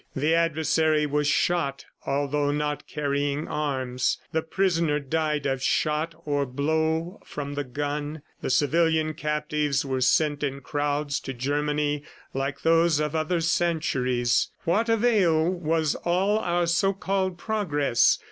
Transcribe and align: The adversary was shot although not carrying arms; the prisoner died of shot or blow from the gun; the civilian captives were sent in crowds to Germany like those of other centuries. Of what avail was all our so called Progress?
The 0.15 0.33
adversary 0.33 1.05
was 1.05 1.27
shot 1.27 1.85
although 2.07 2.49
not 2.49 2.87
carrying 2.87 3.47
arms; 3.47 4.17
the 4.31 4.41
prisoner 4.41 4.99
died 4.99 5.45
of 5.45 5.61
shot 5.61 6.15
or 6.25 6.47
blow 6.47 7.19
from 7.23 7.53
the 7.53 7.63
gun; 7.63 8.23
the 8.41 8.49
civilian 8.49 9.13
captives 9.13 9.85
were 9.85 10.01
sent 10.01 10.41
in 10.41 10.61
crowds 10.61 11.19
to 11.19 11.35
Germany 11.35 12.01
like 12.33 12.61
those 12.63 12.99
of 12.99 13.15
other 13.15 13.41
centuries. 13.41 14.49
Of 14.61 14.65
what 14.65 14.89
avail 14.89 15.47
was 15.47 15.93
all 15.93 16.39
our 16.39 16.65
so 16.65 16.93
called 16.93 17.37
Progress? 17.37 18.17